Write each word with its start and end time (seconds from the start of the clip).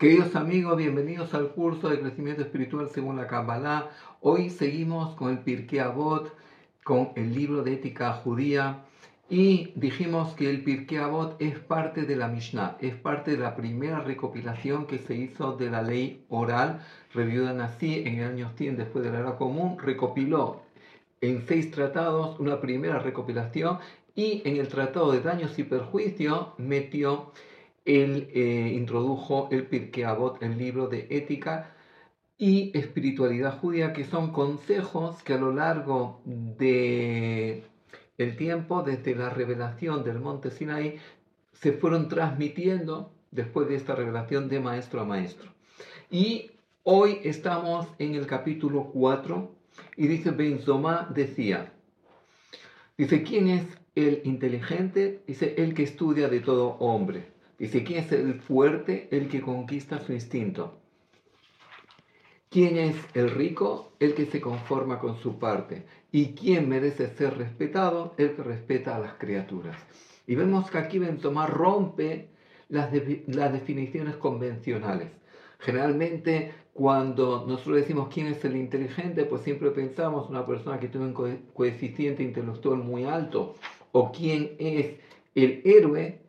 Queridos 0.00 0.34
amigos, 0.34 0.78
bienvenidos 0.78 1.34
al 1.34 1.50
curso 1.50 1.90
de 1.90 2.00
crecimiento 2.00 2.40
espiritual 2.40 2.88
según 2.88 3.18
la 3.18 3.26
Kabbalah. 3.26 3.90
Hoy 4.22 4.48
seguimos 4.48 5.14
con 5.14 5.30
el 5.30 5.40
Pirkei 5.40 5.78
Avot, 5.78 6.34
con 6.82 7.10
el 7.16 7.34
libro 7.34 7.62
de 7.62 7.74
ética 7.74 8.14
judía. 8.14 8.82
Y 9.28 9.72
dijimos 9.74 10.32
que 10.32 10.48
el 10.48 10.64
Pirkei 10.64 10.96
Avot 10.96 11.36
es 11.38 11.58
parte 11.58 12.04
de 12.04 12.16
la 12.16 12.28
Mishnah, 12.28 12.78
es 12.80 12.94
parte 12.94 13.32
de 13.32 13.36
la 13.36 13.54
primera 13.54 14.00
recopilación 14.00 14.86
que 14.86 15.00
se 15.00 15.14
hizo 15.16 15.58
de 15.58 15.68
la 15.68 15.82
ley 15.82 16.24
oral. 16.30 16.80
Reviuda 17.12 17.62
así 17.62 18.02
en 18.06 18.20
el 18.20 18.24
año 18.30 18.52
100 18.56 18.78
después 18.78 19.04
de 19.04 19.10
la 19.10 19.20
era 19.20 19.36
común, 19.36 19.76
recopiló 19.78 20.62
en 21.20 21.46
seis 21.46 21.70
tratados 21.70 22.40
una 22.40 22.58
primera 22.62 23.00
recopilación 23.00 23.80
y 24.14 24.40
en 24.46 24.56
el 24.56 24.68
tratado 24.68 25.12
de 25.12 25.20
daños 25.20 25.58
y 25.58 25.64
perjuicios 25.64 26.54
metió 26.56 27.32
él 27.90 28.28
eh, 28.32 28.72
introdujo 28.74 29.48
el 29.50 29.66
Pirkei 29.66 30.04
Avot, 30.04 30.42
el 30.42 30.56
libro 30.56 30.86
de 30.86 31.06
ética 31.10 31.74
y 32.38 32.76
espiritualidad 32.78 33.58
judía, 33.58 33.92
que 33.92 34.04
son 34.04 34.32
consejos 34.32 35.22
que 35.22 35.34
a 35.34 35.38
lo 35.38 35.52
largo 35.52 36.22
de 36.24 37.64
el 38.16 38.36
tiempo, 38.36 38.82
desde 38.82 39.14
la 39.14 39.30
revelación 39.30 40.04
del 40.04 40.20
monte 40.20 40.50
Sinai, 40.50 40.98
se 41.52 41.72
fueron 41.72 42.08
transmitiendo 42.08 43.12
después 43.30 43.68
de 43.68 43.76
esta 43.76 43.94
revelación 43.94 44.48
de 44.48 44.60
maestro 44.60 45.00
a 45.00 45.04
maestro. 45.04 45.50
Y 46.10 46.50
hoy 46.82 47.18
estamos 47.24 47.86
en 47.98 48.14
el 48.14 48.26
capítulo 48.26 48.90
4 48.92 49.50
y 49.96 50.06
dice 50.06 50.30
Benzoma 50.30 51.08
decía, 51.14 51.72
dice, 52.96 53.22
¿quién 53.22 53.48
es 53.48 53.66
el 53.94 54.22
inteligente? 54.24 55.22
Dice, 55.26 55.54
el 55.58 55.74
que 55.74 55.82
estudia 55.82 56.28
de 56.28 56.40
todo 56.40 56.76
hombre. 56.78 57.39
Dice, 57.60 57.84
¿quién 57.84 57.98
es 58.04 58.10
el 58.12 58.40
fuerte? 58.40 59.06
El 59.10 59.28
que 59.28 59.42
conquista 59.42 60.00
su 60.00 60.14
instinto. 60.14 60.78
¿Quién 62.48 62.78
es 62.78 62.96
el 63.12 63.30
rico? 63.30 63.92
El 64.00 64.14
que 64.14 64.24
se 64.24 64.40
conforma 64.40 64.98
con 64.98 65.18
su 65.18 65.38
parte. 65.38 65.84
¿Y 66.10 66.32
quién 66.32 66.70
merece 66.70 67.08
ser 67.08 67.36
respetado? 67.36 68.14
El 68.16 68.34
que 68.34 68.42
respeta 68.42 68.96
a 68.96 68.98
las 68.98 69.12
criaturas. 69.18 69.76
Y 70.26 70.36
vemos 70.36 70.70
que 70.70 70.78
aquí 70.78 70.98
Bentomar 70.98 71.50
rompe 71.52 72.30
las, 72.70 72.90
las 73.26 73.52
definiciones 73.52 74.16
convencionales. 74.16 75.10
Generalmente 75.58 76.54
cuando 76.72 77.44
nosotros 77.46 77.76
decimos 77.76 78.08
quién 78.10 78.28
es 78.28 78.42
el 78.42 78.56
inteligente, 78.56 79.26
pues 79.26 79.42
siempre 79.42 79.70
pensamos 79.70 80.30
una 80.30 80.46
persona 80.46 80.80
que 80.80 80.88
tiene 80.88 81.08
un 81.08 81.42
coeficiente 81.52 82.22
intelectual 82.22 82.78
muy 82.78 83.04
alto. 83.04 83.54
O 83.92 84.10
quién 84.12 84.56
es 84.58 84.94
el 85.34 85.60
héroe, 85.66 86.20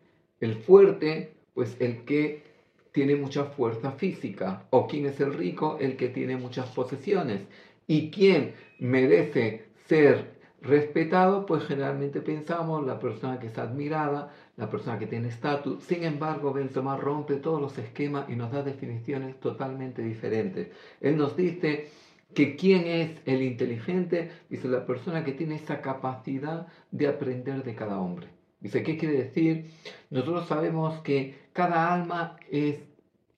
el 0.41 0.55
fuerte, 0.55 1.33
pues 1.53 1.77
el 1.79 2.03
que 2.03 2.43
tiene 2.91 3.15
mucha 3.15 3.45
fuerza 3.45 3.91
física. 3.91 4.65
O 4.71 4.87
quién 4.87 5.05
es 5.05 5.19
el 5.21 5.33
rico, 5.33 5.77
el 5.79 5.95
que 5.95 6.09
tiene 6.09 6.35
muchas 6.35 6.69
posesiones. 6.69 7.41
Y 7.87 8.11
quién 8.11 8.53
merece 8.79 9.65
ser 9.87 10.41
respetado, 10.61 11.45
pues 11.45 11.63
generalmente 11.63 12.21
pensamos 12.21 12.85
la 12.85 12.99
persona 12.99 13.39
que 13.39 13.47
es 13.47 13.57
admirada, 13.57 14.31
la 14.57 14.69
persona 14.69 14.99
que 14.99 15.07
tiene 15.07 15.29
estatus. 15.29 15.83
Sin 15.83 16.03
embargo, 16.03 16.53
Benzoma 16.53 16.97
rompe 16.97 17.35
todos 17.37 17.61
los 17.61 17.77
esquemas 17.77 18.29
y 18.29 18.35
nos 18.35 18.51
da 18.51 18.61
definiciones 18.61 19.39
totalmente 19.39 20.03
diferentes. 20.03 20.69
Él 20.99 21.17
nos 21.17 21.35
dice 21.35 21.89
que 22.33 22.55
quién 22.55 22.87
es 22.87 23.11
el 23.25 23.41
inteligente, 23.41 24.31
dice 24.49 24.67
la 24.67 24.85
persona 24.85 25.23
que 25.23 25.33
tiene 25.33 25.55
esa 25.55 25.81
capacidad 25.81 26.67
de 26.91 27.07
aprender 27.07 27.63
de 27.63 27.75
cada 27.75 27.99
hombre. 27.99 28.40
Dice, 28.61 28.83
¿qué 28.83 28.97
quiere 28.97 29.15
decir? 29.15 29.71
Nosotros 30.11 30.47
sabemos 30.47 31.01
que 31.01 31.35
cada 31.51 31.93
alma 31.93 32.37
es 32.49 32.77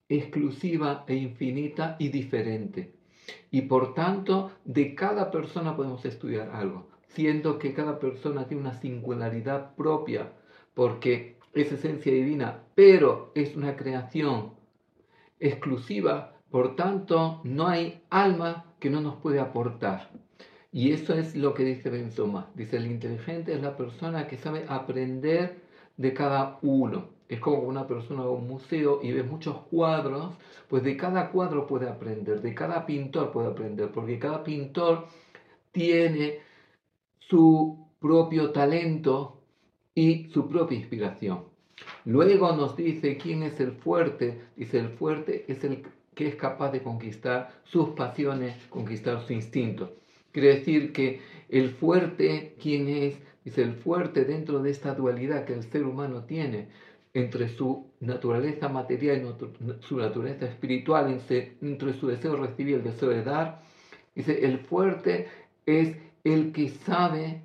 exclusiva 0.10 1.06
e 1.08 1.16
infinita 1.16 1.96
y 1.98 2.10
diferente. 2.10 2.94
Y 3.50 3.64
por 3.64 3.94
tanto, 3.94 4.52
de 4.66 4.96
cada 4.96 5.32
persona 5.32 5.76
podemos 5.76 6.04
estudiar 6.04 6.50
algo, 6.50 6.90
siendo 7.08 7.58
que 7.58 7.74
cada 7.74 8.00
persona 8.00 8.48
tiene 8.48 8.62
una 8.62 8.80
singularidad 8.82 9.76
propia, 9.76 10.34
porque 10.74 11.38
es 11.54 11.72
esencia 11.72 12.12
divina, 12.12 12.64
pero 12.76 13.32
es 13.34 13.56
una 13.56 13.78
creación 13.78 14.54
exclusiva, 15.40 16.34
por 16.52 16.76
tanto, 16.76 17.42
no 17.44 17.68
hay 17.68 18.04
alma 18.10 18.66
que 18.80 18.90
no 18.90 19.02
nos 19.02 19.16
puede 19.16 19.40
aportar. 19.40 20.12
Y 20.74 20.92
eso 20.92 21.14
es 21.14 21.36
lo 21.36 21.54
que 21.54 21.64
dice 21.64 21.92
Benzoma. 21.92 22.50
Dice, 22.56 22.78
el 22.78 22.88
inteligente 22.88 23.54
es 23.54 23.62
la 23.62 23.78
persona 23.78 24.28
que 24.28 24.38
sabe 24.38 24.66
aprender 24.68 25.62
de 25.98 26.14
cada 26.16 26.58
uno. 26.64 27.10
Es 27.30 27.40
como 27.40 27.60
una 27.60 27.88
persona 27.88 28.24
va 28.24 28.30
a 28.30 28.32
un 28.32 28.48
museo 28.48 29.00
y 29.04 29.12
ve 29.12 29.22
muchos 29.22 29.56
cuadros, 29.70 30.34
pues 30.68 30.84
de 30.84 30.98
cada 30.98 31.30
cuadro 31.30 31.68
puede 31.68 31.88
aprender, 31.88 32.42
de 32.42 32.56
cada 32.56 32.88
pintor 32.88 33.32
puede 33.32 33.50
aprender, 33.50 33.92
porque 33.92 34.18
cada 34.18 34.44
pintor 34.44 35.06
tiene 35.72 36.40
su 37.20 37.88
propio 38.00 38.52
talento 38.52 39.38
y 39.94 40.30
su 40.30 40.48
propia 40.48 40.80
inspiración. 40.80 41.44
Luego 42.06 42.52
nos 42.56 42.76
dice 42.76 43.18
quién 43.18 43.44
es 43.44 43.60
el 43.60 43.74
fuerte. 43.74 44.42
Dice, 44.56 44.80
el 44.80 44.90
fuerte 44.90 45.46
es 45.48 45.64
el 45.64 45.84
que 46.16 46.28
es 46.28 46.36
capaz 46.36 46.72
de 46.72 46.82
conquistar 46.82 47.52
sus 47.64 47.90
pasiones, 47.90 48.56
conquistar 48.70 49.22
su 49.22 49.34
instinto. 49.34 49.94
Quiere 50.34 50.56
decir 50.56 50.92
que 50.92 51.22
el 51.48 51.70
fuerte, 51.70 52.56
¿quién 52.60 52.88
es? 52.90 53.20
Dice, 53.46 53.62
el 53.62 53.74
fuerte 53.74 54.26
dentro 54.26 54.62
de 54.64 54.72
esta 54.72 54.96
dualidad 54.96 55.46
que 55.46 55.54
el 55.54 55.64
ser 55.64 55.86
humano 55.86 56.26
tiene 56.26 56.70
entre 57.14 57.48
su 57.50 57.92
naturaleza 58.00 58.68
material 58.68 59.22
y 59.22 59.86
su 59.86 59.98
naturaleza 59.98 60.48
espiritual, 60.48 61.12
entre 61.12 61.94
su 61.94 62.08
deseo 62.08 62.32
de 62.32 62.48
recibir 62.48 62.70
y 62.70 62.80
el 62.80 62.84
deseo 62.84 63.10
de 63.10 63.24
dar. 63.24 63.62
Dice, 64.16 64.44
el 64.44 64.58
fuerte 64.60 65.28
es 65.68 65.96
el 66.24 66.52
que 66.52 66.70
sabe 66.70 67.42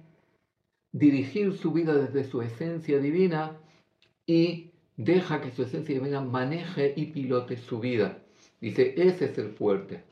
dirigir 0.90 1.52
su 1.52 1.72
vida 1.72 1.94
desde 1.94 2.24
su 2.24 2.40
esencia 2.40 2.98
divina 2.98 3.58
y 4.24 4.70
deja 4.96 5.42
que 5.42 5.50
su 5.50 5.62
esencia 5.64 5.94
divina 5.94 6.22
maneje 6.22 6.94
y 6.96 7.06
pilote 7.06 7.58
su 7.58 7.80
vida. 7.80 8.22
Dice, 8.62 8.94
ese 8.96 9.26
es 9.26 9.36
el 9.36 9.50
fuerte. 9.50 10.04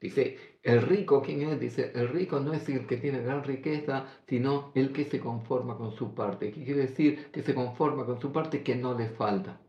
Dice, 0.00 0.38
el 0.62 0.82
rico, 0.82 1.22
¿quién 1.22 1.42
es? 1.42 1.58
Dice, 1.60 1.92
el 1.94 2.08
rico 2.08 2.38
no 2.40 2.52
es 2.52 2.68
el 2.68 2.86
que 2.86 2.98
tiene 2.98 3.20
gran 3.20 3.42
riqueza, 3.44 4.06
sino 4.28 4.70
el 4.74 4.92
que 4.92 5.04
se 5.04 5.18
conforma 5.20 5.76
con 5.76 5.92
su 5.92 6.14
parte. 6.14 6.52
¿Qué 6.52 6.64
quiere 6.64 6.82
decir? 6.82 7.30
Que 7.32 7.42
se 7.42 7.54
conforma 7.54 8.06
con 8.06 8.20
su 8.20 8.32
parte 8.32 8.62
que 8.62 8.76
no 8.76 8.96
le 8.96 9.08
falta. 9.08 9.60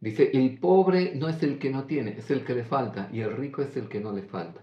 Dice, 0.00 0.30
el 0.32 0.58
pobre 0.58 1.14
no 1.16 1.28
es 1.28 1.42
el 1.42 1.58
que 1.58 1.70
no 1.70 1.84
tiene, 1.86 2.12
es 2.18 2.30
el 2.30 2.44
que 2.44 2.54
le 2.54 2.64
falta, 2.64 3.08
y 3.12 3.20
el 3.20 3.36
rico 3.36 3.62
es 3.62 3.76
el 3.76 3.88
que 3.88 4.00
no 4.00 4.12
le 4.12 4.22
falta. 4.22 4.62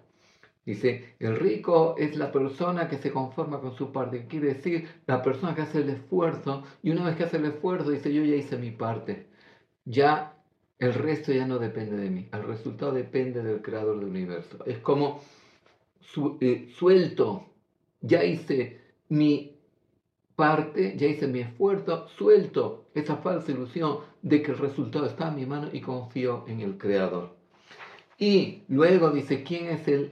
Dice, 0.65 1.15
el 1.19 1.35
rico 1.37 1.95
es 1.97 2.15
la 2.15 2.31
persona 2.31 2.87
que 2.87 2.97
se 2.97 3.11
conforma 3.11 3.59
con 3.59 3.75
su 3.75 3.91
parte. 3.91 4.21
¿Qué 4.21 4.27
quiere 4.27 4.53
decir? 4.53 4.87
La 5.07 5.21
persona 5.21 5.55
que 5.55 5.63
hace 5.63 5.79
el 5.81 5.89
esfuerzo, 5.89 6.63
y 6.81 6.91
una 6.91 7.05
vez 7.05 7.15
que 7.17 7.23
hace 7.25 7.37
el 7.37 7.45
esfuerzo, 7.45 7.89
dice, 7.91 8.13
yo 8.13 8.23
ya 8.23 8.35
hice 8.35 8.57
mi 8.57 8.71
parte. 8.71 9.27
Ya 9.85 10.32
el 10.83 10.93
resto 10.93 11.31
ya 11.31 11.47
no 11.47 11.59
depende 11.59 11.97
de 11.97 12.09
mí, 12.09 12.27
el 12.33 12.43
resultado 12.43 12.91
depende 12.91 13.41
del 13.41 13.61
creador 13.61 13.99
del 13.99 14.09
universo. 14.09 14.63
Es 14.65 14.79
como 14.79 15.21
eh, 16.41 16.69
suelto, 16.77 17.45
ya 18.01 18.23
hice 18.23 18.81
mi 19.09 19.55
parte, 20.35 20.95
ya 20.97 21.07
hice 21.07 21.27
mi 21.27 21.39
esfuerzo, 21.39 22.07
suelto 22.09 22.87
esa 22.93 23.17
falsa 23.17 23.51
ilusión 23.51 23.99
de 24.21 24.41
que 24.41 24.51
el 24.51 24.57
resultado 24.57 25.05
está 25.05 25.29
en 25.29 25.35
mi 25.35 25.45
mano 25.45 25.69
y 25.71 25.79
confío 25.79 26.43
en 26.47 26.59
el 26.59 26.77
creador. 26.77 27.35
Y 28.17 28.63
luego 28.67 29.11
dice, 29.11 29.43
¿quién 29.43 29.67
es 29.67 29.87
el 29.87 30.11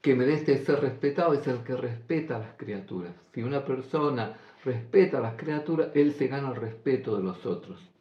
que 0.00 0.14
merece 0.14 0.58
ser 0.58 0.80
respetado? 0.80 1.34
Es 1.34 1.46
el 1.46 1.64
que 1.64 1.76
respeta 1.76 2.36
a 2.36 2.40
las 2.40 2.54
criaturas. 2.56 3.12
Si 3.34 3.42
una 3.42 3.64
persona 3.64 4.36
respeta 4.64 5.18
a 5.18 5.20
las 5.20 5.34
criaturas, 5.34 5.88
él 5.94 6.12
se 6.12 6.28
gana 6.28 6.50
el 6.50 6.56
respeto 6.56 7.16
de 7.16 7.24
los 7.24 7.44
otros. 7.44 7.91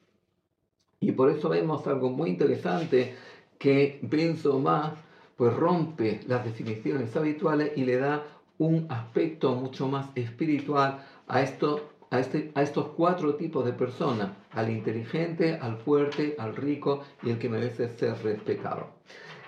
Y 1.01 1.11
por 1.11 1.29
eso 1.31 1.49
vemos 1.49 1.85
algo 1.87 2.09
muy 2.09 2.29
interesante 2.29 3.15
que 3.57 3.99
Benzoma 4.03 4.95
pues 5.35 5.53
rompe 5.55 6.19
las 6.27 6.45
definiciones 6.45 7.15
habituales 7.15 7.71
y 7.75 7.83
le 7.85 7.97
da 7.97 8.23
un 8.59 8.85
aspecto 8.89 9.55
mucho 9.55 9.87
más 9.87 10.09
espiritual 10.13 11.03
a, 11.27 11.41
esto, 11.41 11.89
a, 12.11 12.19
este, 12.19 12.51
a 12.53 12.61
estos 12.61 12.89
cuatro 12.95 13.33
tipos 13.33 13.65
de 13.65 13.73
personas, 13.73 14.29
al 14.51 14.69
inteligente, 14.69 15.57
al 15.59 15.77
fuerte, 15.77 16.35
al 16.37 16.55
rico 16.55 17.03
y 17.23 17.31
el 17.31 17.39
que 17.39 17.49
merece 17.49 17.89
ser 17.89 18.21
respetado. 18.23 18.85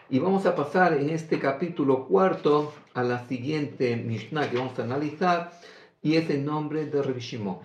Y 0.09 0.17
vamos 0.17 0.47
a 0.47 0.55
pasar 0.55 0.93
en 0.93 1.11
este 1.11 1.37
capítulo 1.37 2.07
cuarto 2.07 2.73
a 2.95 3.03
la 3.03 3.27
siguiente 3.27 3.95
Mishnah 3.95 4.49
que 4.49 4.57
vamos 4.57 4.77
a 4.79 4.83
analizar 4.83 5.51
y 6.01 6.15
es 6.15 6.27
el 6.31 6.43
nombre 6.43 6.87
de 6.87 7.01
Rabbi 7.03 7.21
Shimon, 7.21 7.59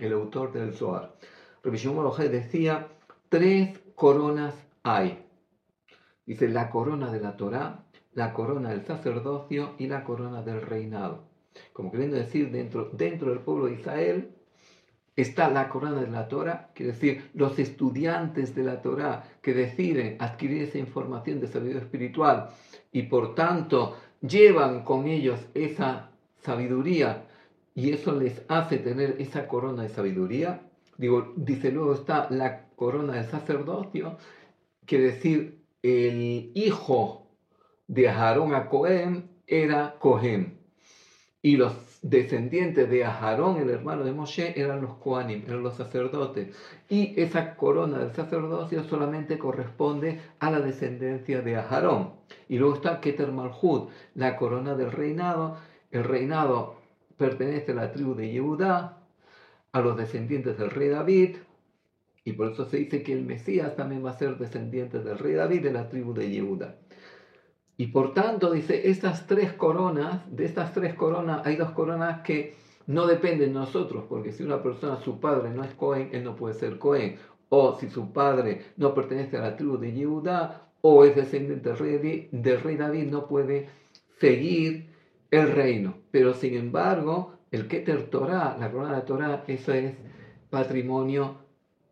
el 0.00 0.12
autor 0.14 0.52
del 0.52 0.72
Zohar. 0.72 1.12
Rabbi 1.66 1.78
Shimon 1.78 2.12
decía, 2.30 2.86
tres 3.28 3.80
coronas 3.96 4.54
hay. 4.84 5.18
Dice 6.24 6.46
la 6.48 6.70
corona 6.70 7.10
de 7.10 7.18
la 7.18 7.36
Torá, 7.36 7.82
la 8.14 8.32
corona 8.32 8.70
del 8.70 8.86
sacerdocio 8.86 9.74
y 9.76 9.88
la 9.88 10.04
corona 10.04 10.42
del 10.42 10.62
reinado. 10.62 11.24
Como 11.72 11.90
queriendo 11.90 12.18
decir, 12.18 12.52
dentro, 12.52 12.90
dentro 12.92 13.30
del 13.30 13.40
pueblo 13.40 13.66
de 13.66 13.72
Israel 13.72 14.30
está 15.16 15.50
la 15.50 15.68
corona 15.68 16.00
de 16.00 16.06
la 16.06 16.28
Torah, 16.28 16.70
quiere 16.72 16.92
decir, 16.92 17.30
los 17.34 17.58
estudiantes 17.58 18.54
de 18.54 18.62
la 18.62 18.80
Torah 18.80 19.24
que 19.42 19.52
deciden 19.52 20.18
adquirir 20.20 20.62
esa 20.62 20.78
información 20.78 21.40
de 21.40 21.48
sabiduría 21.48 21.82
espiritual 21.82 22.50
y 22.92 23.02
por 23.02 23.34
tanto 23.34 23.96
llevan 24.20 24.84
con 24.84 25.08
ellos 25.08 25.40
esa 25.52 26.10
sabiduría 26.44 27.24
y 27.74 27.90
eso 27.90 28.12
les 28.12 28.40
hace 28.46 28.78
tener 28.78 29.16
esa 29.18 29.48
corona 29.48 29.82
de 29.82 29.88
sabiduría. 29.88 30.60
Digo, 30.98 31.32
dice 31.36 31.70
luego 31.70 31.94
está 31.94 32.28
la 32.30 32.68
corona 32.76 33.14
del 33.14 33.26
sacerdocio, 33.26 34.16
quiere 34.84 35.04
decir, 35.04 35.64
el 35.82 36.52
hijo 36.54 37.28
de 37.86 38.08
Aarón 38.08 38.54
a 38.54 38.68
Cohen 38.68 39.30
era 39.46 39.96
Cohen 39.98 40.58
y 41.46 41.56
los 41.56 42.00
descendientes 42.02 42.90
de 42.90 43.04
Aarón, 43.04 43.58
el 43.58 43.70
hermano 43.70 44.04
de 44.04 44.12
Moshe, 44.12 44.60
eran 44.60 44.82
los 44.82 44.94
Kohanim, 44.94 45.44
eran 45.46 45.62
los 45.62 45.76
sacerdotes. 45.76 46.56
Y 46.88 47.14
esa 47.20 47.54
corona 47.54 47.98
del 47.98 48.12
sacerdocio 48.14 48.82
solamente 48.82 49.38
corresponde 49.38 50.20
a 50.40 50.50
la 50.50 50.60
descendencia 50.60 51.42
de 51.42 51.54
Aarón. 51.54 52.14
Y 52.48 52.58
luego 52.58 52.74
está 52.74 53.00
Keter 53.00 53.30
Malhud, 53.30 53.90
la 54.14 54.36
corona 54.36 54.74
del 54.74 54.90
reinado. 54.90 55.56
El 55.92 56.02
reinado 56.02 56.76
pertenece 57.16 57.70
a 57.70 57.76
la 57.76 57.92
tribu 57.92 58.14
de 58.14 58.32
Yehudá, 58.32 59.05
a 59.76 59.82
los 59.82 59.96
descendientes 59.96 60.56
del 60.56 60.70
rey 60.70 60.88
David. 60.88 61.36
Y 62.24 62.32
por 62.32 62.50
eso 62.50 62.64
se 62.64 62.78
dice 62.78 63.02
que 63.02 63.12
el 63.12 63.24
Mesías 63.24 63.76
también 63.76 64.04
va 64.04 64.10
a 64.10 64.18
ser 64.18 64.38
descendiente 64.38 65.00
del 65.00 65.18
rey 65.18 65.34
David 65.34 65.62
de 65.62 65.72
la 65.72 65.90
tribu 65.90 66.14
de 66.14 66.30
Yehudá. 66.30 66.76
Y 67.76 67.88
por 67.88 68.14
tanto, 68.14 68.50
dice, 68.50 68.88
estas 68.88 69.26
tres 69.26 69.52
coronas, 69.52 70.22
de 70.34 70.46
estas 70.46 70.72
tres 70.72 70.94
coronas, 70.94 71.46
hay 71.46 71.56
dos 71.56 71.72
coronas 71.72 72.22
que 72.22 72.54
no 72.86 73.06
dependen 73.06 73.52
de 73.52 73.60
nosotros, 73.60 74.04
porque 74.08 74.32
si 74.32 74.42
una 74.42 74.62
persona, 74.62 74.96
su 74.96 75.20
padre 75.20 75.50
no 75.50 75.62
es 75.62 75.74
Cohen, 75.74 76.08
él 76.12 76.24
no 76.24 76.36
puede 76.36 76.54
ser 76.54 76.78
Cohen. 76.78 77.16
O 77.50 77.78
si 77.78 77.90
su 77.90 78.14
padre 78.14 78.62
no 78.78 78.94
pertenece 78.94 79.36
a 79.36 79.42
la 79.42 79.56
tribu 79.56 79.76
de 79.76 79.92
Yehudá, 79.92 80.70
o 80.80 81.04
es 81.04 81.14
descendiente 81.14 81.68
del 81.68 81.78
rey, 81.78 82.28
del 82.32 82.60
rey 82.62 82.76
David, 82.76 83.10
no 83.10 83.26
puede 83.26 83.68
seguir 84.18 84.88
el 85.30 85.52
reino. 85.52 85.98
Pero 86.10 86.32
sin 86.32 86.54
embargo, 86.54 87.35
el 87.50 87.68
Keter 87.68 88.10
Torah, 88.10 88.56
la 88.58 88.70
corona 88.70 88.96
de 88.96 89.02
Torah, 89.02 89.44
eso 89.46 89.72
es 89.72 89.94
patrimonio 90.50 91.38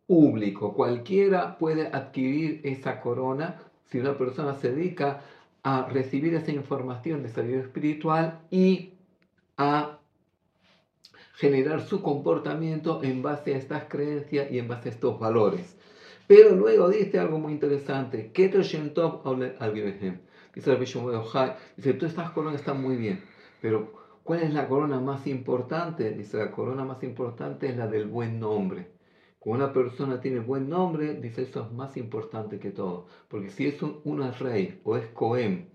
público. 0.06 0.74
Cualquiera 0.74 1.58
puede 1.58 1.86
adquirir 1.86 2.60
esa 2.64 3.00
corona 3.00 3.60
si 3.86 3.98
una 3.98 4.16
persona 4.16 4.54
se 4.54 4.72
dedica 4.72 5.22
a 5.62 5.88
recibir 5.88 6.34
esa 6.34 6.52
información 6.52 7.22
de 7.22 7.28
sabiduría 7.28 7.62
espiritual 7.62 8.40
y 8.50 8.94
a 9.56 9.98
generar 11.36 11.80
su 11.82 12.02
comportamiento 12.02 13.02
en 13.02 13.22
base 13.22 13.54
a 13.54 13.58
estas 13.58 13.84
creencias 13.84 14.50
y 14.50 14.58
en 14.58 14.68
base 14.68 14.88
a 14.88 14.92
estos 14.92 15.18
valores. 15.18 15.76
Pero 16.26 16.54
luego 16.54 16.88
dice 16.88 17.18
algo 17.18 17.38
muy 17.38 17.52
interesante, 17.52 18.30
Keter 18.32 18.62
Shem 18.62 18.92
al 18.96 19.72
Dice 20.54 20.76
dice, 20.76 21.94
todas 21.94 22.12
estas 22.12 22.30
coronas 22.30 22.60
están 22.60 22.80
muy 22.80 22.96
bien, 22.96 23.22
pero 23.60 24.03
¿cuál 24.25 24.43
es 24.43 24.53
la 24.53 24.69
corona 24.69 24.99
más 25.00 25.26
importante? 25.29 26.11
Dice, 26.12 26.38
la 26.38 26.50
corona 26.50 26.85
más 26.85 27.03
importante 27.05 27.69
es 27.69 27.76
la 27.76 27.87
del 27.87 28.09
buen 28.09 28.41
nombre. 28.41 28.93
Cuando 29.38 29.67
una 29.67 29.75
persona 29.75 30.21
tiene 30.21 30.41
buen 30.41 30.69
nombre, 30.69 31.15
dice 31.21 31.43
eso 31.43 31.67
es 31.67 31.73
más 31.73 31.97
importante 31.97 32.59
que 32.59 32.71
todo. 32.71 33.06
Porque 33.29 33.50
si 33.50 33.67
es 33.67 33.82
un, 33.82 34.00
uno 34.05 34.26
es 34.29 34.38
rey 34.38 34.81
o 34.85 34.97
es 34.97 35.06
Cohen 35.09 35.71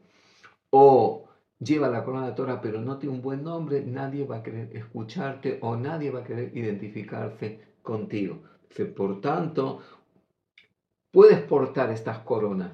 o 0.71 1.29
lleva 1.59 1.89
la 1.89 2.03
corona 2.03 2.27
de 2.27 2.33
Torah 2.33 2.61
pero 2.61 2.81
no 2.81 2.97
tiene 2.97 3.15
un 3.15 3.21
buen 3.21 3.43
nombre, 3.43 3.83
nadie 3.85 4.25
va 4.25 4.37
a 4.37 4.43
querer 4.43 4.75
escucharte 4.75 5.59
o 5.61 5.75
nadie 5.75 6.09
va 6.11 6.21
a 6.21 6.23
querer 6.23 6.55
identificarse 6.57 7.75
contigo. 7.81 8.41
Por 8.95 9.21
tanto, 9.21 9.81
puedes 11.11 11.41
portar 11.41 11.91
estas 11.91 12.19
coronas 12.19 12.71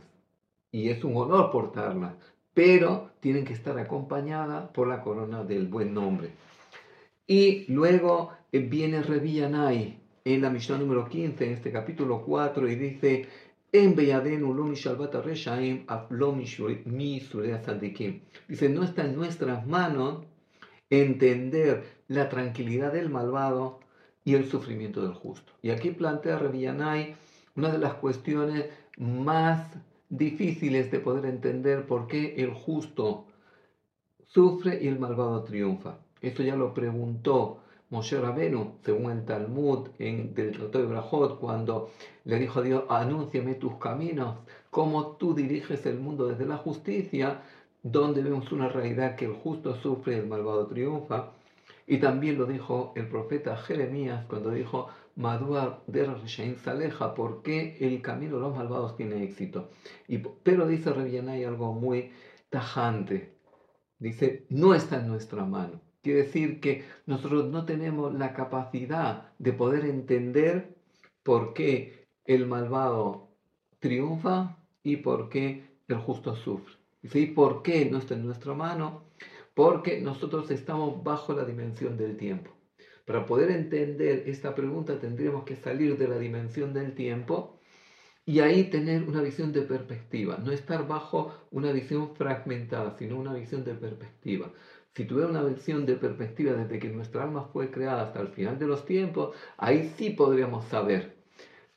y 0.72 0.90
es 0.90 1.04
un 1.04 1.16
honor 1.18 1.52
portarlas, 1.52 2.16
pero 2.56 3.12
tienen 3.20 3.46
que 3.46 3.54
estar 3.54 3.78
acompañadas 3.78 4.70
por 4.70 4.88
la 4.88 5.04
corona 5.04 5.44
del 5.44 5.68
buen 5.68 5.94
nombre. 5.94 6.32
Y 7.28 7.72
luego 7.72 8.32
eh, 8.52 8.60
viene 8.60 9.04
Revillanay, 9.04 10.00
en 10.24 10.42
la 10.42 10.50
misión 10.50 10.80
número 10.80 11.08
15, 11.08 11.46
en 11.46 11.54
este 11.54 11.72
capítulo 11.72 12.24
4, 12.24 12.68
y 12.68 12.76
dice, 12.76 13.28
en 13.72 13.96
Dice, 18.48 18.70
no 18.70 18.84
está 18.84 19.06
en 19.06 19.16
nuestras 19.16 19.68
manos 19.68 20.24
entender 20.90 21.84
la 22.08 22.30
tranquilidad 22.30 22.94
del 22.94 23.10
malvado 23.10 23.80
y 24.24 24.36
el 24.36 24.50
sufrimiento 24.50 25.02
del 25.02 25.14
justo. 25.14 25.52
Y 25.62 25.72
aquí 25.72 25.92
plantea 25.92 26.40
Revillanay 26.40 27.16
una 27.56 27.70
de 27.70 27.80
las 27.80 27.96
cuestiones 27.96 28.66
más 28.98 29.68
difíciles 30.18 30.92
de 30.92 31.00
poder 31.00 31.26
entender 31.26 31.86
por 31.86 32.08
qué 32.08 32.36
el 32.38 32.54
justo 32.54 33.26
sufre 34.26 34.80
y 34.82 34.88
el 34.88 35.00
malvado 35.00 35.44
triunfa. 35.44 35.98
Esto 36.22 36.44
ya 36.44 36.56
lo 36.56 36.74
preguntó 36.74 37.60
Moshe 37.90 38.20
Rabenu, 38.20 38.80
según 38.84 39.12
el 39.12 39.26
Talmud 39.26 39.90
en, 40.00 40.34
del 40.34 40.52
Tratado 40.52 40.84
de 40.84 40.90
Brajot, 40.90 41.40
cuando 41.40 41.92
le 42.24 42.40
dijo 42.40 42.60
a 42.60 42.64
Dios, 42.64 42.84
anúnciame 42.90 43.56
tus 43.56 43.76
caminos, 43.76 44.40
cómo 44.72 45.18
tú 45.18 45.36
diriges 45.36 45.86
el 45.86 46.00
mundo 46.00 46.28
desde 46.28 46.46
la 46.46 46.58
justicia, 46.58 47.42
donde 47.84 48.24
vemos 48.24 48.52
una 48.52 48.70
realidad 48.70 49.16
que 49.16 49.26
el 49.26 49.34
justo 49.34 49.76
sufre 49.76 50.16
y 50.16 50.20
el 50.20 50.28
malvado 50.28 50.66
triunfa. 50.66 51.32
Y 51.88 52.00
también 52.00 52.40
lo 52.40 52.46
dijo 52.48 52.92
el 52.96 53.08
profeta 53.08 53.56
Jeremías 53.56 54.26
cuando 54.28 54.50
dijo, 54.50 54.88
Madua 55.16 55.84
der 55.88 56.10
Saleja, 56.28 57.14
¿por 57.14 57.42
qué 57.42 57.78
el 57.80 58.02
camino 58.02 58.36
de 58.36 58.42
los 58.42 58.56
malvados 58.56 58.98
tiene 58.98 59.24
éxito? 59.24 59.70
Y, 60.08 60.18
pero 60.18 60.68
dice 60.68 60.92
Revianay 60.92 61.46
algo 61.46 61.74
muy 61.74 62.12
tajante. 62.50 63.38
Dice, 63.98 64.46
no 64.50 64.74
está 64.74 65.00
en 65.00 65.08
nuestra 65.08 65.46
mano. 65.46 65.82
Quiere 66.02 66.24
decir 66.24 66.60
que 66.60 66.84
nosotros 67.06 67.50
no 67.50 67.66
tenemos 67.66 68.14
la 68.14 68.34
capacidad 68.34 69.34
de 69.40 69.54
poder 69.54 69.86
entender 69.86 70.76
por 71.24 71.54
qué 71.54 72.06
el 72.26 72.46
malvado 72.46 73.30
triunfa 73.80 74.58
y 74.84 74.98
por 74.98 75.30
qué 75.30 75.80
el 75.88 75.98
justo 75.98 76.36
sufre. 76.36 76.76
¿Y 77.02 77.28
por 77.28 77.64
qué 77.64 77.90
no 77.90 78.00
está 78.00 78.16
en 78.16 78.26
nuestra 78.26 78.54
mano? 78.54 79.04
Porque 79.54 80.02
nosotros 80.02 80.52
estamos 80.52 81.04
bajo 81.04 81.34
la 81.34 81.46
dimensión 81.46 81.98
del 81.98 82.18
tiempo. 82.18 82.55
Para 83.06 83.26
poder 83.26 83.52
entender 83.52 84.24
esta 84.28 84.56
pregunta 84.56 85.00
tendríamos 85.00 85.44
que 85.44 85.56
salir 85.56 85.98
de 85.98 86.08
la 86.08 86.18
dimensión 86.18 86.74
del 86.74 86.96
tiempo 86.96 87.60
y 88.26 88.40
ahí 88.40 88.66
tener 88.72 89.04
una 89.04 89.22
visión 89.22 89.54
de 89.54 89.62
perspectiva, 89.62 90.38
no 90.44 90.52
estar 90.52 90.88
bajo 90.88 91.34
una 91.52 91.72
visión 91.72 92.16
fragmentada, 92.16 92.98
sino 92.98 93.18
una 93.18 93.34
visión 93.34 93.64
de 93.64 93.76
perspectiva. 93.76 94.52
Si 94.96 95.06
tuviera 95.06 95.30
una 95.30 95.44
visión 95.44 95.86
de 95.86 95.96
perspectiva 95.96 96.54
desde 96.54 96.80
que 96.80 96.90
nuestra 96.90 97.24
alma 97.24 97.50
fue 97.54 97.70
creada 97.70 98.04
hasta 98.04 98.22
el 98.22 98.30
final 98.30 98.58
de 98.58 98.66
los 98.66 98.86
tiempos, 98.86 99.36
ahí 99.58 99.94
sí 99.98 100.12
podríamos 100.12 100.66
saber 100.66 101.18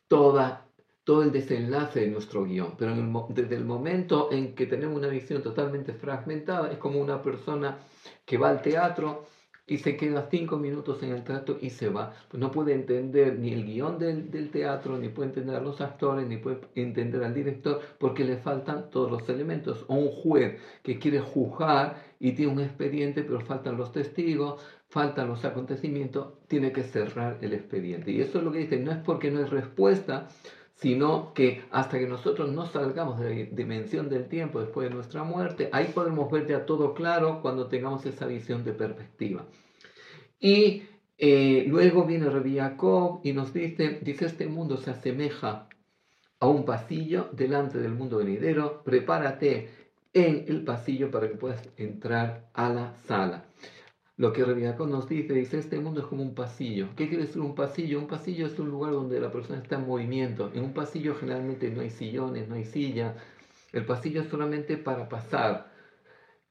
toda, 0.07 0.67
todo 1.05 1.23
el 1.23 1.33
desenlace 1.33 2.01
de 2.01 2.09
nuestro 2.09 2.45
guion. 2.45 2.77
Pero 2.79 2.95
desde 3.29 3.57
el 3.57 3.65
momento 3.65 4.31
en 4.33 4.55
que 4.55 4.67
tenemos 4.67 4.97
una 4.97 5.09
visión 5.09 5.43
totalmente 5.43 5.93
fragmentada, 5.93 6.71
es 6.73 6.79
como 6.79 7.01
una 7.01 7.21
persona 7.21 7.79
que 8.25 8.39
va 8.39 8.51
al 8.51 8.63
teatro 8.63 9.27
y 9.69 9.77
se 9.79 9.97
queda 9.97 10.29
cinco 10.31 10.57
minutos 10.57 11.03
en 11.03 11.13
el 11.13 11.23
teatro 11.23 11.59
y 11.61 11.71
se 11.71 11.91
va. 11.91 12.15
Pues 12.29 12.41
no 12.41 12.51
puede 12.51 12.73
entender 12.73 13.39
ni 13.39 13.53
el 13.53 13.65
guion 13.67 13.99
del, 13.99 14.31
del, 14.31 14.51
teatro, 14.51 14.99
ni 14.99 15.11
puede 15.11 15.29
entender 15.29 15.57
a 15.57 15.61
los 15.61 15.81
actores, 15.81 16.27
ni 16.27 16.39
puede 16.39 16.61
entender 16.75 17.23
al 17.23 17.35
director, 17.35 17.81
porque 17.99 18.25
le 18.25 18.39
faltan 18.39 18.91
todos 18.91 19.11
los 19.11 19.29
elementos. 19.29 19.85
O 19.89 19.95
un 19.95 20.09
juez 20.09 20.59
que 20.83 20.99
quiere 20.99 21.21
juzgar 21.21 22.03
y 22.19 22.33
tiene 22.33 22.53
un 22.53 22.61
expediente, 22.61 23.23
pero 23.23 23.41
faltan 23.43 23.77
los 23.77 23.93
testigos, 23.93 24.61
faltan 24.89 25.29
los 25.29 25.45
acontecimientos, 25.45 26.33
tiene 26.49 26.73
que 26.73 26.83
cerrar 26.83 27.39
el 27.43 27.53
expediente. 27.53 28.11
Y 28.11 28.23
eso 28.23 28.39
es 28.39 28.45
lo 28.45 28.51
que 28.51 28.61
dice, 28.61 28.79
no 28.79 28.91
es 28.91 28.99
porque 28.99 29.31
no 29.31 29.41
hay 29.41 29.45
respuesta, 29.45 30.29
sino 30.81 31.33
que 31.35 31.65
hasta 31.71 31.99
que 31.99 32.07
nosotros 32.07 32.53
no 32.53 32.67
salgamos 32.67 33.19
de 33.19 33.31
la 33.31 33.51
dimensión 33.51 34.09
del 34.09 34.29
tiempo 34.29 34.61
después 34.61 34.89
de 34.89 34.95
nuestra 34.95 35.25
muerte, 35.25 35.69
ahí 35.73 35.91
podemos 35.93 36.31
ver 36.31 36.47
ya 36.47 36.67
todo 36.67 36.95
claro 36.95 37.41
cuando 37.43 37.67
tengamos 37.67 38.07
esa 38.07 38.27
visión 38.27 38.65
de 38.65 38.73
perspectiva. 38.73 39.45
Y 40.39 40.85
eh, 41.19 41.65
luego 41.67 42.05
viene 42.05 42.31
Rabbi 42.31 42.59
y 43.25 43.33
nos 43.33 43.53
dice, 43.53 43.99
dice, 44.03 44.27
este 44.27 44.47
mundo 44.47 44.77
se 44.77 44.91
asemeja 44.91 45.69
a 46.39 46.47
un 46.47 46.65
pasillo 46.65 47.29
delante 47.33 47.79
del 47.79 47.95
mundo 47.95 48.19
venidero, 48.19 48.83
prepárate 48.85 49.71
en 50.13 50.45
el 50.47 50.63
pasillo 50.63 51.11
para 51.11 51.29
que 51.29 51.35
puedas 51.35 51.69
entrar 51.77 52.49
a 52.55 52.69
la 52.69 52.95
sala 52.95 53.49
lo 54.19 54.33
que 54.33 54.45
Reviacón 54.45 54.91
nos 54.91 55.09
dice, 55.09 55.33
dice, 55.33 55.59
este 55.59 55.79
mundo 55.79 56.01
es 56.01 56.07
como 56.07 56.23
un 56.23 56.35
pasillo. 56.35 56.89
¿Qué 56.97 57.09
quiere 57.09 57.25
decir 57.25 57.41
un 57.41 57.55
pasillo? 57.55 58.01
Un 58.01 58.09
pasillo 58.09 58.47
es 58.47 58.59
un 58.59 58.69
lugar 58.69 58.93
donde 58.93 59.21
la 59.21 59.31
persona 59.31 59.61
está 59.63 59.77
en 59.77 59.87
movimiento. 59.87 60.51
En 60.55 60.65
un 60.65 60.75
pasillo 60.75 61.15
generalmente 61.15 61.71
no 61.71 61.83
hay 61.83 61.91
sillones, 61.91 62.49
no 62.49 62.57
hay 62.57 62.65
silla. 62.65 63.15
El 63.73 63.87
pasillo 63.87 64.23
es 64.23 64.29
solamente 64.29 64.77
para 64.77 65.09
pasar. 65.09 65.71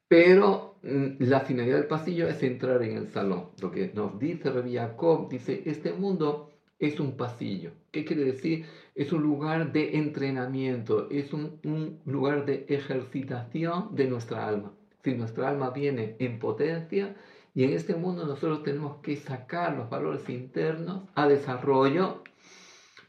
Pero 0.08 0.76
mm, 0.82 1.16
la 1.20 1.40
finalidad 1.40 1.76
del 1.76 1.86
pasillo 1.86 2.26
es 2.26 2.42
entrar 2.42 2.82
en 2.82 2.96
el 2.96 3.08
salón. 3.08 3.50
Lo 3.60 3.70
que 3.70 3.92
nos 3.94 4.18
dice 4.18 4.50
Rabbi 4.50 4.76
Jacob, 4.76 5.28
dice, 5.28 5.62
este 5.66 5.92
mundo 5.92 6.50
es 6.78 6.98
un 6.98 7.18
pasillo. 7.18 7.72
¿Qué 7.92 8.02
quiere 8.06 8.24
decir? 8.24 8.64
Es 8.94 9.12
un 9.12 9.22
lugar 9.22 9.72
de 9.72 9.98
entrenamiento, 9.98 11.10
es 11.10 11.34
un 11.34 12.00
lugar 12.06 12.46
de 12.46 12.64
ejercitación 12.66 13.94
de 13.94 14.06
nuestra 14.06 14.48
alma. 14.48 14.72
Si 15.04 15.12
nuestra 15.12 15.50
alma 15.50 15.68
viene 15.70 16.16
en 16.18 16.38
potencia 16.38 17.14
y 17.58 17.64
en 17.64 17.72
este 17.72 17.96
mundo 17.96 18.24
nosotros 18.24 18.62
tenemos 18.62 18.98
que 18.98 19.16
sacar 19.16 19.76
los 19.76 19.90
valores 19.90 20.28
internos 20.28 21.08
a 21.16 21.26
desarrollo 21.26 22.22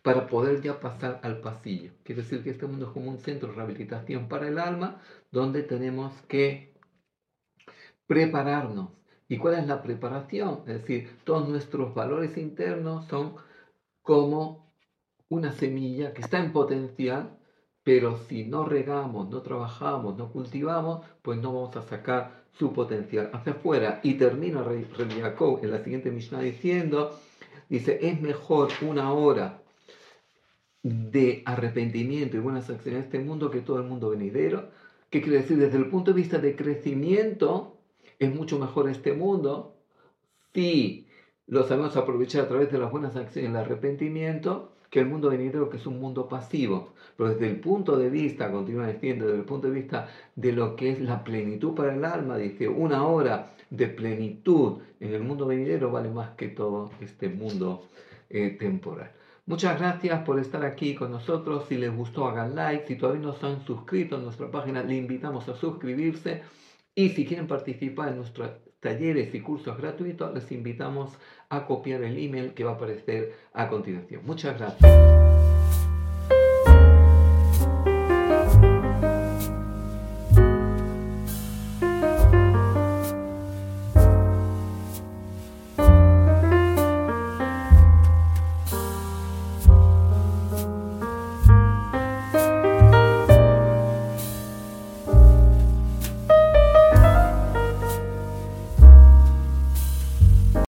para 0.01 0.25
poder 0.25 0.63
ya 0.63 0.79
pasar 0.79 1.19
al 1.21 1.39
pasillo. 1.39 1.91
Quiere 2.03 2.23
decir 2.23 2.41
que 2.41 2.49
este 2.49 2.65
mundo 2.65 2.87
es 2.87 2.91
como 2.91 3.11
un 3.11 3.19
centro 3.19 3.49
de 3.49 3.55
rehabilitación 3.57 4.27
para 4.27 4.47
el 4.47 4.57
alma 4.57 5.03
donde 5.29 5.61
tenemos 5.61 6.19
que 6.23 6.73
prepararnos. 8.07 8.89
¿Y 9.27 9.37
cuál 9.37 9.53
es 9.53 9.67
la 9.67 9.83
preparación? 9.83 10.63
Es 10.65 10.81
decir, 10.81 11.15
todos 11.25 11.47
nuestros 11.47 11.93
valores 11.93 12.35
internos 12.35 13.05
son 13.05 13.35
como 14.01 14.73
una 15.27 15.51
semilla 15.51 16.11
que 16.11 16.21
está 16.21 16.39
en 16.39 16.53
potencial, 16.53 17.37
pero 17.83 18.17
si 18.17 18.45
no 18.45 18.65
regamos, 18.65 19.29
no 19.29 19.43
trabajamos, 19.43 20.17
no 20.17 20.31
cultivamos, 20.31 21.05
pues 21.21 21.37
no 21.37 21.53
vamos 21.53 21.75
a 21.75 21.83
sacar 21.83 22.38
su 22.57 22.73
potencial 22.73 23.29
hacia 23.33 23.53
afuera. 23.53 23.99
Y 24.03 24.15
termina 24.15 24.63
Rey 24.63 24.85
Jacob 25.21 25.59
en 25.63 25.71
la 25.71 25.83
siguiente 25.83 26.11
Mishnah 26.11 26.41
diciendo, 26.41 27.19
dice, 27.69 27.99
es 28.01 28.21
mejor 28.21 28.69
una 28.81 29.13
hora 29.13 29.61
de 30.81 31.43
arrepentimiento 31.45 32.37
y 32.37 32.39
buenas 32.39 32.69
acciones 32.69 32.99
en 32.99 33.05
este 33.05 33.19
mundo 33.19 33.51
que 33.51 33.61
todo 33.61 33.77
el 33.79 33.87
mundo 33.87 34.09
venidero. 34.09 34.69
¿Qué 35.09 35.21
quiere 35.21 35.39
decir? 35.39 35.57
Desde 35.57 35.77
el 35.77 35.89
punto 35.89 36.11
de 36.11 36.21
vista 36.21 36.37
de 36.39 36.55
crecimiento, 36.55 37.77
es 38.19 38.33
mucho 38.33 38.59
mejor 38.59 38.89
este 38.89 39.13
mundo 39.13 39.75
si 40.53 41.07
lo 41.47 41.63
sabemos 41.63 41.95
aprovechar 41.95 42.45
a 42.45 42.47
través 42.47 42.71
de 42.71 42.77
las 42.77 42.91
buenas 42.91 43.15
acciones, 43.15 43.51
el 43.51 43.57
arrepentimiento, 43.57 44.73
que 44.89 44.99
el 44.99 45.05
mundo 45.05 45.29
venidero, 45.29 45.69
que 45.69 45.77
es 45.77 45.85
un 45.85 45.99
mundo 45.99 46.27
pasivo. 46.27 46.93
Pero 47.15 47.29
desde 47.31 47.47
el 47.47 47.59
punto 47.59 47.97
de 47.97 48.09
vista, 48.09 48.51
continúa 48.51 48.87
diciendo, 48.87 49.25
desde 49.25 49.39
el 49.39 49.45
punto 49.45 49.67
de 49.67 49.73
vista 49.73 50.09
de 50.35 50.51
lo 50.53 50.75
que 50.75 50.91
es 50.91 51.01
la 51.01 51.23
plenitud 51.23 51.75
para 51.75 51.93
el 51.93 52.03
alma, 52.05 52.37
dice, 52.37 52.67
una 52.67 53.05
hora 53.05 53.53
de 53.69 53.87
plenitud 53.87 54.79
en 54.99 55.13
el 55.13 55.23
mundo 55.23 55.45
venidero 55.45 55.91
vale 55.91 56.09
más 56.09 56.31
que 56.31 56.47
todo 56.47 56.91
este 57.01 57.29
mundo 57.29 57.83
eh, 58.29 58.55
temporal. 58.59 59.11
Muchas 59.45 59.79
gracias 59.79 60.23
por 60.25 60.39
estar 60.39 60.63
aquí 60.63 60.93
con 60.93 61.11
nosotros. 61.11 61.65
Si 61.67 61.75
les 61.75 61.95
gustó, 61.95 62.27
hagan 62.27 62.55
like. 62.55 62.85
Si 62.87 62.95
todavía 62.95 63.23
no 63.23 63.33
se 63.33 63.47
han 63.47 63.65
suscrito 63.65 64.17
a 64.17 64.19
nuestra 64.19 64.51
página, 64.51 64.83
le 64.83 64.95
invitamos 64.95 65.49
a 65.49 65.55
suscribirse. 65.55 66.43
Y 66.93 67.09
si 67.09 67.25
quieren 67.25 67.47
participar 67.47 68.09
en 68.09 68.17
nuestros 68.17 68.51
talleres 68.79 69.33
y 69.33 69.41
cursos 69.41 69.77
gratuitos, 69.77 70.33
les 70.33 70.51
invitamos 70.51 71.17
a 71.49 71.65
copiar 71.65 72.03
el 72.03 72.17
email 72.17 72.53
que 72.53 72.63
va 72.63 72.71
a 72.71 72.75
aparecer 72.75 73.33
a 73.53 73.67
continuación. 73.67 74.21
Muchas 74.25 74.57
gracias. 74.57 75.48